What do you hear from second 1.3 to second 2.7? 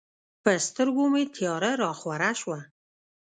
تیاره راخوره شوه.